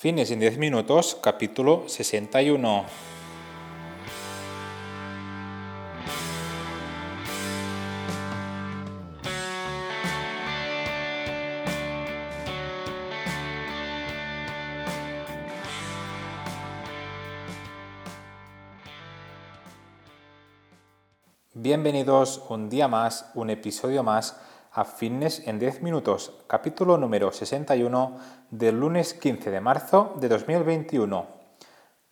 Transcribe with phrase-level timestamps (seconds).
[0.00, 2.86] Fines en 10 minutos, capítulo 61.
[21.52, 24.40] Bienvenidos un día más, un episodio más
[24.72, 28.16] a Fitness en 10 minutos, capítulo número 61
[28.50, 31.26] del lunes 15 de marzo de 2021.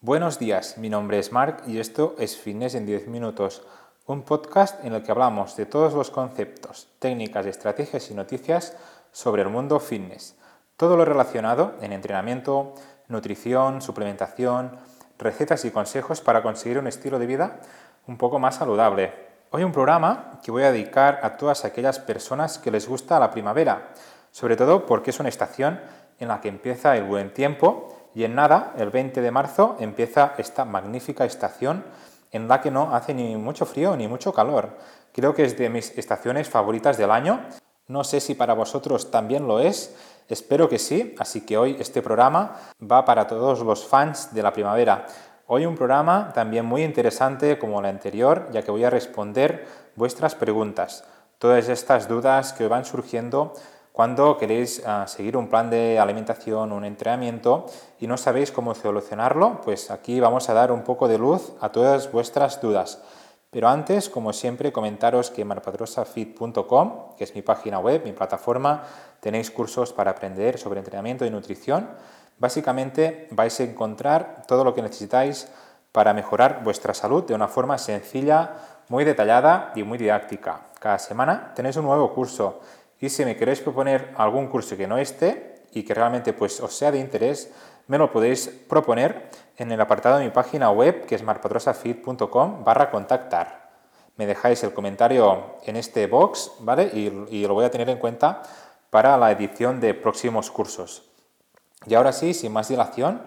[0.01, 3.63] Buenos días, mi nombre es Mark y esto es Fitness en 10 minutos,
[4.07, 8.77] un podcast en el que hablamos de todos los conceptos, técnicas, estrategias y noticias
[9.13, 10.37] sobre el mundo fitness.
[10.77, 12.75] Todo lo relacionado en entrenamiento,
[13.07, 14.73] nutrición, suplementación,
[15.17, 17.61] recetas y consejos para conseguir un estilo de vida
[18.09, 22.59] un poco más saludable, Hoy un programa que voy a dedicar a todas aquellas personas
[22.59, 23.95] que les gusta la primavera,
[24.31, 25.81] sobre todo porque es una estación
[26.19, 30.35] en la que empieza el buen tiempo y en nada, el 20 de marzo, empieza
[30.37, 31.83] esta magnífica estación
[32.31, 34.77] en la que no hace ni mucho frío ni mucho calor.
[35.15, 37.41] Creo que es de mis estaciones favoritas del año.
[37.87, 39.97] No sé si para vosotros también lo es,
[40.29, 44.53] espero que sí, así que hoy este programa va para todos los fans de la
[44.53, 45.07] primavera.
[45.51, 50.35] Hoy un programa también muy interesante como el anterior, ya que voy a responder vuestras
[50.35, 51.05] preguntas,
[51.39, 53.55] todas estas dudas que van surgiendo
[53.93, 57.65] cuando queréis ah, seguir un plan de alimentación, un entrenamiento
[57.99, 61.71] y no sabéis cómo solucionarlo, pues aquí vamos a dar un poco de luz a
[61.71, 63.03] todas vuestras dudas.
[63.51, 68.83] Pero antes, como siempre, comentaros que marpadrosafit.com, que es mi página web, mi plataforma,
[69.21, 71.89] tenéis cursos para aprender sobre entrenamiento y nutrición
[72.39, 75.49] Básicamente vais a encontrar todo lo que necesitáis
[75.91, 78.53] para mejorar vuestra salud de una forma sencilla,
[78.89, 80.69] muy detallada y muy didáctica.
[80.79, 82.61] Cada semana tenéis un nuevo curso
[83.01, 86.75] y si me queréis proponer algún curso que no esté y que realmente pues, os
[86.75, 87.51] sea de interés,
[87.87, 92.91] me lo podéis proponer en el apartado de mi página web que es marpadrosafit.com barra
[92.91, 93.69] contactar.
[94.17, 96.91] Me dejáis el comentario en este box ¿vale?
[96.93, 98.43] y lo voy a tener en cuenta
[98.91, 101.05] para la edición de próximos cursos.
[101.87, 103.23] Y ahora sí, sin más dilación,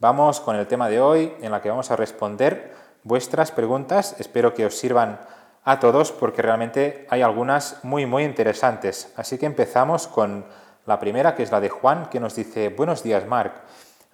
[0.00, 4.16] vamos con el tema de hoy en la que vamos a responder vuestras preguntas.
[4.18, 5.20] Espero que os sirvan
[5.64, 9.12] a todos porque realmente hay algunas muy muy interesantes.
[9.16, 10.44] Así que empezamos con
[10.86, 13.54] la primera que es la de Juan que nos dice, buenos días Marc,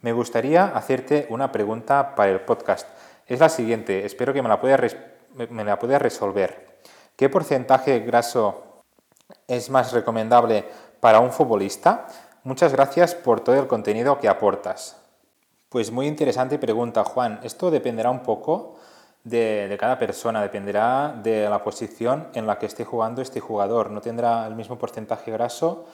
[0.02, 2.88] me gustaría hacerte una pregunta para el podcast.
[3.26, 4.96] Es la siguiente, espero que me la puedas,
[5.34, 6.80] me la puedas resolver.
[7.16, 8.82] ¿Qué porcentaje graso
[9.46, 10.64] es más recomendable
[11.00, 12.06] para un futbolista?
[12.44, 14.96] Muchas gracias por todo el contenido que aportas.
[15.68, 17.38] Pues muy interesante pregunta, Juan.
[17.42, 18.76] Esto dependerá un poco
[19.22, 23.90] de, cada persona, dependerá de la posición en la que esté jugando este jugador.
[23.90, 25.84] No tendrá el mismo porcentaje graso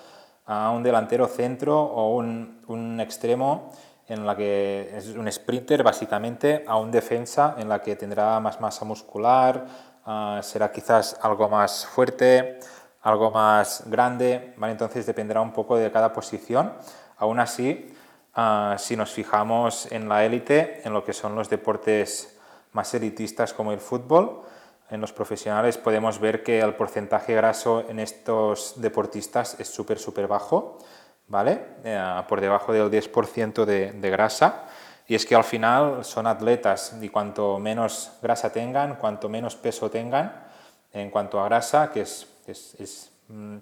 [0.46, 3.70] a un delantero centro o un, extremo
[4.06, 8.60] en la que es un sprinter básicamente a un defensa en la que tendrá más
[8.60, 9.66] masa muscular,
[10.04, 12.60] ah, será quizás algo más fuerte,
[13.02, 14.72] algo más grande, ¿vale?
[14.72, 16.72] entonces dependerá un poco de cada posición.
[17.18, 17.92] Aún así,
[18.34, 22.38] ah, si nos fijamos en la élite, en lo que son los deportes
[22.72, 24.42] más elitistas como el fútbol,
[24.90, 30.26] en los profesionales podemos ver que el porcentaje graso en estos deportistas es súper, súper
[30.26, 30.78] bajo,
[31.28, 31.60] ¿vale?
[31.84, 34.64] Eh, por debajo del 10% de, de, grasa.
[35.08, 39.90] Y es que al final son atletas y cuanto menos grasa tengan, cuanto menos peso
[39.90, 40.46] tengan
[40.92, 43.56] en cuanto a grasa, que es es, mm,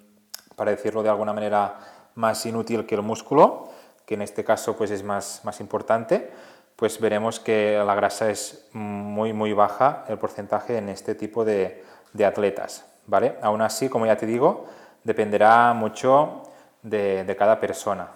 [0.56, 1.78] para decirlo de alguna manera,
[2.14, 3.70] más inútil que el músculo,
[4.06, 6.30] que en este caso pues es más, más importante,
[6.76, 11.84] pues veremos que la grasa es muy, muy baja el porcentaje en este tipo de,
[12.12, 12.84] de atletas.
[13.06, 13.36] ¿vale?
[13.42, 14.66] Aún así, como ya te digo,
[15.04, 16.42] dependerá mucho
[16.82, 18.08] de, de, cada persona.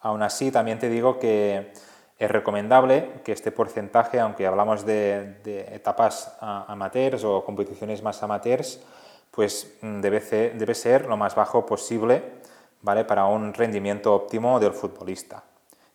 [0.00, 1.72] Aún así, también te digo que
[2.18, 8.80] es recomendable que este porcentaje, aunque hablamos de, de etapas amateurs o competiciones más amateurs,
[9.30, 12.22] pues mm, debe ser, debe ser lo más bajo posible
[12.82, 13.04] ¿vale?
[13.04, 15.44] para un rendimiento óptimo del futbolista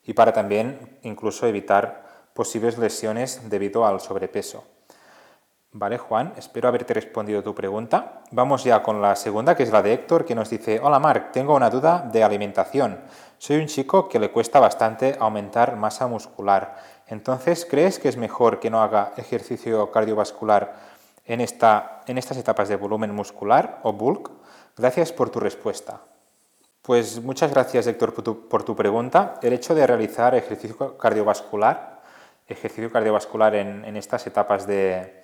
[0.06, 4.64] y para también incluso evitar posibles lesiones debido al sobrepeso.
[5.76, 8.22] Vale, Juan, espero haberte respondido tu pregunta.
[8.30, 11.32] Vamos ya con la segunda, que es la de Héctor, que nos dice, hola Marc,
[11.32, 13.00] tengo una duda de alimentación.
[13.40, 16.78] Soy un chico que le cuesta bastante aumentar masa muscular.
[17.08, 20.76] Entonces, ¿crees que es mejor que no haga ejercicio cardiovascular
[21.26, 24.30] en, esta, en estas etapas de volumen muscular o bulk?
[24.78, 26.02] Gracias por tu respuesta.
[26.84, 29.36] Pues muchas gracias, Héctor, por tu, pregunta.
[29.42, 32.02] El hecho de realizar ejercicio cardiovascular,
[32.46, 35.24] ejercicio cardiovascular en, estas etapas de,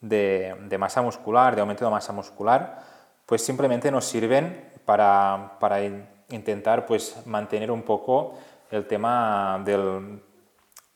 [0.00, 2.80] de, masa muscular, de aumento de masa muscular,
[3.26, 5.82] pues simplemente nos sirven para, para
[6.30, 8.38] intentar pues, mantener un poco
[8.70, 10.22] el tema del,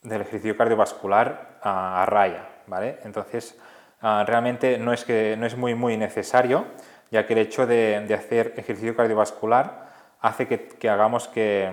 [0.04, 2.98] ejercicio cardiovascular a, raya, ¿vale?
[3.04, 3.58] Entonces,
[4.00, 6.64] ah, realmente no es, que, no es muy, muy necesario,
[7.10, 9.87] ya que el hecho de, hacer ejercicio cardiovascular
[10.20, 11.72] hace que, hagamos que,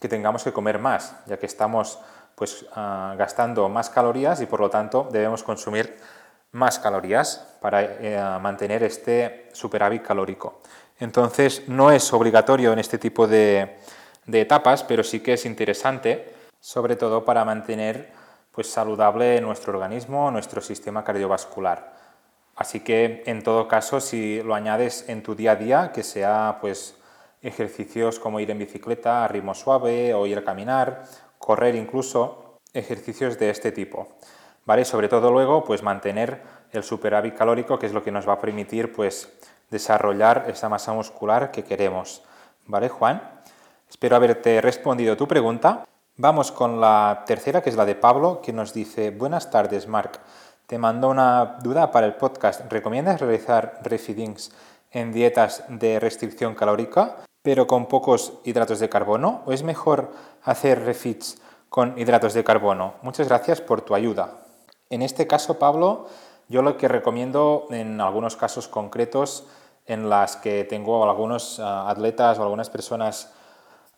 [0.00, 1.98] tengamos que comer más, ya que estamos
[2.34, 5.98] pues, ah, gastando más calorías y por lo tanto debemos consumir
[6.52, 10.62] más calorías para eh, mantener este superávit calórico.
[10.98, 13.76] Entonces no es obligatorio en este tipo de,
[14.26, 18.10] etapas, pero sí que es interesante, sobre todo para mantener
[18.52, 21.94] pues, saludable nuestro organismo, nuestro sistema cardiovascular.
[22.56, 26.56] Así que en todo caso, si lo añades en tu día a día, que sea
[26.60, 26.95] pues
[27.46, 31.04] ejercicios como ir en bicicleta a ritmo suave o ir a caminar,
[31.38, 34.08] correr incluso, ejercicios de este tipo.
[34.64, 34.84] ¿Vale?
[34.84, 38.40] Sobre todo luego, pues mantener el superávit calórico, que es lo que nos va a
[38.40, 39.32] permitir pues
[39.70, 42.22] desarrollar esa masa muscular que queremos.
[42.66, 43.22] ¿Vale, Juan?
[43.88, 45.86] Espero haberte respondido tu pregunta.
[46.16, 50.18] Vamos con la tercera, que es la de Pablo, que nos dice, buenas tardes, Marc.
[50.66, 52.72] Te mando una duda para el podcast.
[52.72, 54.50] ¿Recomiendas realizar refeedings
[54.90, 57.16] en dietas de restricción calórica,
[57.46, 59.42] pero con pocos hidratos de carbono?
[59.46, 60.10] ¿O es mejor
[60.42, 62.94] hacer refeeds con hidratos de carbono?
[63.02, 64.38] Muchas gracias por tu ayuda.
[64.90, 66.08] En este caso, Pablo,
[66.48, 69.46] yo lo que recomiendo en algunos casos concretos
[69.86, 73.32] en las que tengo algunos ah, atletas o algunas personas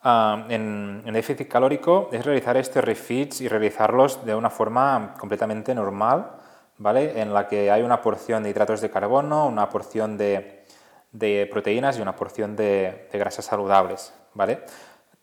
[0.02, 6.32] ah, en, déficit calórico es realizar estos refeeds y realizarlos de una forma completamente normal,
[6.76, 7.18] ¿vale?
[7.18, 10.57] En la que hay una porción de hidratos de carbono, una porción de,
[11.50, 14.60] proteínas y una porción de, grasas saludables, ¿vale?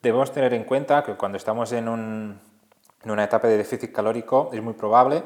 [0.02, 4.62] Debemos tener en cuenta que cuando estamos en, en una etapa de déficit calórico es
[4.62, 5.22] muy probable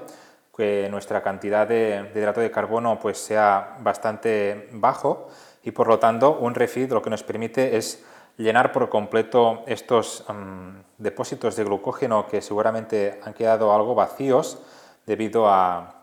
[0.60, 5.28] que nuestra cantidad de, hidrato de carbono pues, sea bastante bajo
[5.62, 8.04] y por lo tanto un refeed lo que nos permite es
[8.36, 14.58] llenar por completo estos mm, depósitos de glucógeno que seguramente han quedado algo vacíos
[15.06, 15.94] debido a,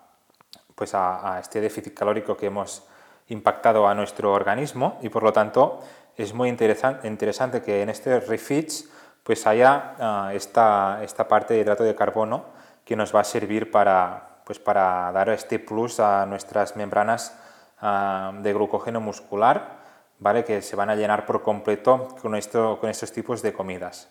[0.73, 2.83] pues a, este déficit calórico que hemos
[3.29, 5.81] impactado a nuestro organismo y por lo tanto
[6.15, 8.89] es muy interesante que en este refeeds
[9.23, 12.45] pues haya ah, esta, esta parte de hidrato de carbono
[12.85, 17.37] que nos va a servir para, pues para dar este plus a nuestras membranas
[17.81, 19.79] ah, de glucógeno muscular,
[20.19, 20.45] ¿vale?
[20.45, 24.07] que se van a llenar por completo con, esto, con estos tipos de comidas.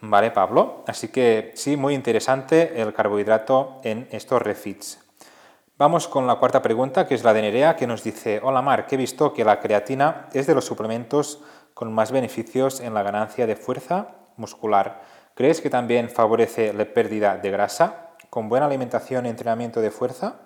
[0.00, 0.84] ¿Vale, Pablo?
[0.86, 5.05] Así que sí, muy interesante el carbohidrato en estos refits.
[5.78, 8.86] Vamos con la cuarta pregunta, que es la de Nerea, que nos dice, hola Mar,
[8.86, 11.42] que he visto que la creatina es de los suplementos
[11.74, 14.08] con más beneficios en la ganancia de fuerza
[14.38, 15.02] muscular.
[15.34, 18.06] ¿Crees que también favorece la pérdida de grasa?
[18.30, 20.40] con buena alimentación y entrenamiento de fuerza?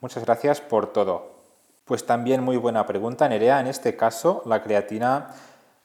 [0.00, 1.42] Muchas gracias por todo.
[1.84, 3.60] Pues también muy buena pregunta, Nerea.
[3.60, 5.28] En este caso, la creatina,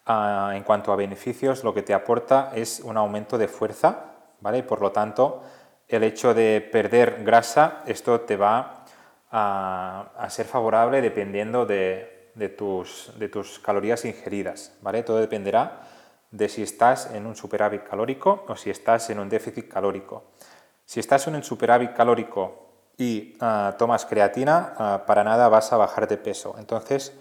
[0.05, 4.63] ah, en cuanto a beneficios, lo que te aporta es un aumento de fuerza, ¿vale?
[4.63, 5.41] Por lo tanto,
[5.87, 8.76] el hecho de perder grasa, esto te va
[9.31, 15.03] a, ser favorable dependiendo de, tus, calorías ingeridas, ¿vale?
[15.03, 15.81] Todo dependerá
[16.31, 20.23] de si estás en un superávit calórico o si estás en un déficit calórico.
[20.85, 25.77] Si estás en un superávit calórico y ah, tomas creatina, ah, para nada vas a
[25.77, 26.55] bajar de peso.
[26.57, 27.13] Entonces,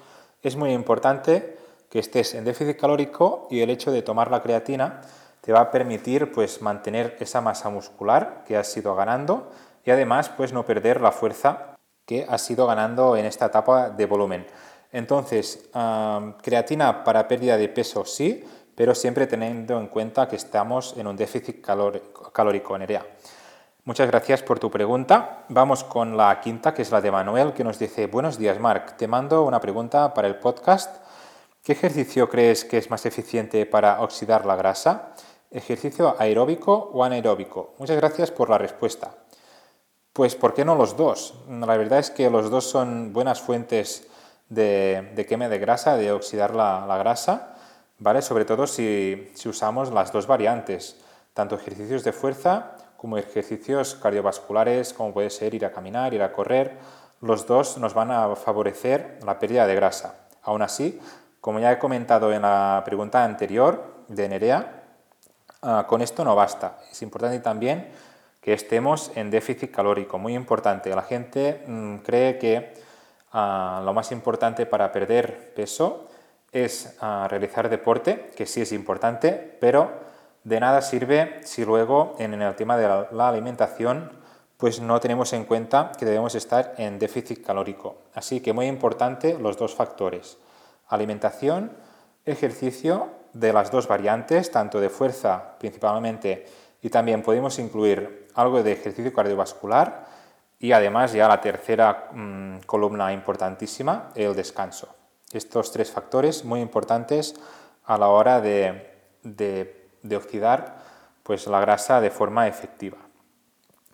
[0.42, 1.56] es muy importante
[1.90, 5.00] que estés en déficit calórico y el hecho de tomar la creatina
[5.40, 9.50] te va a permitir pues, mantener esa masa muscular que has ido ganando
[9.84, 11.75] y además pues, no perder la fuerza
[12.06, 14.46] que has ido ganando en esta etapa de volumen.
[14.92, 18.44] Entonces, ah, creatina para pérdida de peso sí,
[18.74, 22.86] pero siempre teniendo en cuenta que estamos en un déficit calórico, en
[23.84, 25.44] Muchas gracias por tu pregunta.
[25.48, 28.96] Vamos con la quinta, que es la de Manuel, que nos dice, buenos días, Marc.
[28.96, 30.96] Te mando una pregunta para el podcast.
[31.62, 35.14] ¿Qué ejercicio crees que es más eficiente para oxidar la grasa?
[35.50, 37.74] ¿Ejercicio aeróbico o anaeróbico?
[37.78, 39.25] Muchas gracias por la respuesta.
[40.16, 41.34] Pues, ¿por qué no los dos?
[41.46, 44.08] La verdad es que los dos son buenas fuentes
[44.48, 47.54] de, quema de grasa, de oxidar la, grasa,
[47.98, 48.22] ¿vale?
[48.22, 50.96] Sobre todo si, usamos las dos variantes,
[51.34, 56.32] tanto ejercicios de fuerza como ejercicios cardiovasculares, como puede ser ir a caminar, ir a
[56.32, 56.78] correr,
[57.20, 60.14] los dos nos van a favorecer la pérdida de grasa.
[60.44, 60.98] Aún así,
[61.42, 64.82] como ya he comentado en la pregunta anterior de Nerea,
[65.60, 66.78] ah, con esto no basta.
[66.90, 67.92] Es importante también
[68.46, 70.94] que estemos en déficit calórico, muy importante.
[70.94, 72.74] La gente mm, cree que
[73.32, 76.06] ah, lo más importante para perder peso
[76.52, 79.90] es ah, realizar deporte, que sí es importante, pero
[80.44, 84.12] de nada sirve si luego en el tema de la alimentación
[84.58, 87.96] pues no tenemos en cuenta que debemos estar en déficit calórico.
[88.14, 90.38] Así que muy importante los dos factores,
[90.86, 91.72] alimentación,
[92.24, 96.46] ejercicio, de las dos variantes, tanto de fuerza principalmente
[96.86, 100.06] y también podemos incluir algo de ejercicio cardiovascular
[100.60, 104.94] y además ya la tercera mm, columna importantísima, el descanso.
[105.32, 107.34] Estos tres factores muy importantes
[107.86, 108.88] a la hora de,
[109.24, 110.76] de, oxidar
[111.24, 112.98] pues, la grasa de forma efectiva.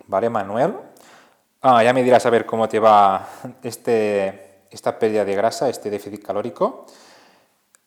[0.06, 0.75] ¿Vale, Manuel?
[1.62, 3.26] Ah, ya me dirás a ver cómo te va
[3.62, 6.84] este, esta pérdida de grasa, este déficit calórico.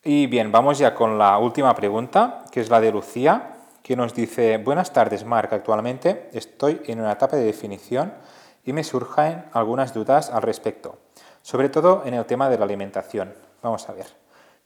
[0.03, 3.54] Y bien, vamos ya con la última pregunta, que es la de Lucía,
[3.85, 8.15] que nos dice, buenas tardes, Marc, actualmente estoy en una etapa de definición
[8.63, 10.97] y me surgen algunas dudas al respecto,
[11.43, 13.35] sobre todo en el tema de la alimentación.
[13.61, 14.07] Vamos a ver.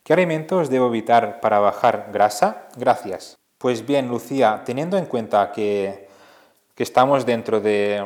[0.04, 2.70] ¿Qué alimentos debo evitar para bajar grasa?
[2.78, 3.38] Gracias.
[3.58, 6.08] Pues bien, Lucía, teniendo en cuenta que,
[6.78, 8.02] estamos dentro de,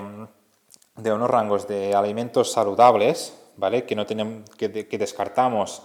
[0.98, 3.86] unos rangos de alimentos saludables, ¿vale?
[3.86, 5.84] Que, no tenemos, que, descartamos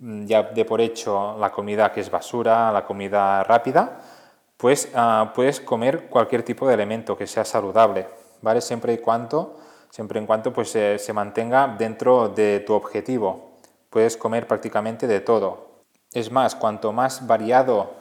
[0.00, 4.00] mm, ya de por hecho la comida que es basura, la comida rápida,
[4.56, 8.06] pues ah, puedes comer cualquier tipo de alimento que sea saludable.
[8.44, 8.60] ¿vale?
[8.60, 9.58] Siempre y cuando,
[9.90, 13.54] siempre en cuanto pues, se mantenga dentro de tu objetivo.
[13.90, 15.82] Puedes comer prácticamente de todo.
[16.12, 17.94] Es más, cuanto más variado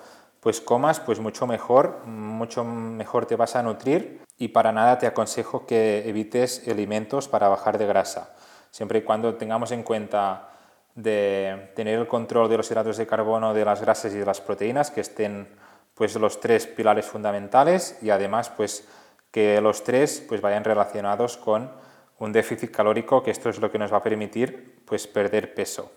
[0.44, 5.08] pues comas, pues mucho mejor, mucho mejor te vas a nutrir y para nada te
[5.08, 8.36] aconsejo que evites alimentos para bajar de grasa.
[8.70, 10.50] Siempre y cuando tengamos en cuenta
[10.96, 14.42] de tener el control de los hidratos de carbono, de las grasas y de las
[14.42, 15.48] proteínas, que estén
[15.94, 18.88] pues los tres pilares fundamentales y además pues
[19.32, 21.72] que los tres pues, vayan relacionados con
[22.20, 25.92] un déficit calórico, que esto es lo que nos va a permitir pues, perder peso.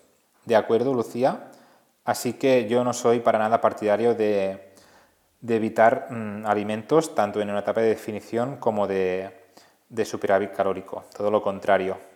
[0.44, 1.50] ¿De acuerdo, Lucía?
[2.04, 4.72] Así que yo no soy para nada partidario de,
[5.46, 9.30] evitar mm, alimentos tanto en una etapa de definición como de,
[9.88, 12.15] de superávit calórico, todo lo contrario.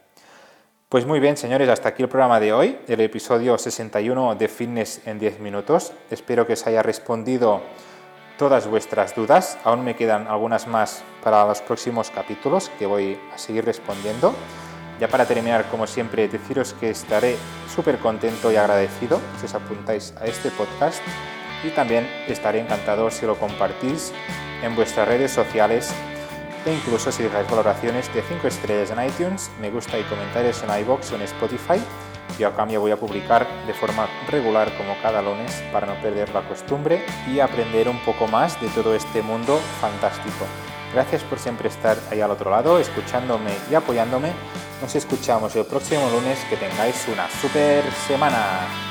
[0.91, 5.01] Pues muy bien, señores, hasta aquí el programa de hoy, el episodio 61 de Fitness
[5.07, 5.93] en 10 minutos.
[6.11, 7.63] Espero que os haya respondido
[8.37, 9.57] todas vuestras dudas.
[9.63, 14.35] Aún me quedan algunas más para los próximos capítulos que voy a seguir respondiendo.
[14.99, 17.37] Ya para terminar, como siempre, deciros que estaré
[17.73, 21.01] súper contento y agradecido si os apuntáis a este podcast
[21.63, 24.13] y también estaré encantado si lo compartís
[24.65, 25.95] en vuestras redes sociales
[26.67, 30.79] e incluso si dejáis valoraciones de 5 estrellas en iTunes, me gusta y comentarios en
[30.81, 31.81] iBox o en Spotify
[32.39, 36.31] yo a cambio voy a publicar de forma regular como cada lunes para no perder
[36.31, 40.47] la costumbre y aprender un poco más de todo este mundo fantástico.
[40.93, 44.33] Gracias por siempre estar ahí al otro lado, escuchándome y apoyándome.
[44.81, 46.39] Nos escuchamos el próximo lunes.
[46.49, 48.90] Que tengáis una super semana.